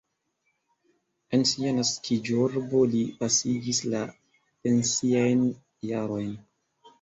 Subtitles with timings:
[1.37, 4.01] En sia naskiĝurbo li pasigis la
[4.39, 5.47] pensiajn
[5.93, 6.35] jarojn.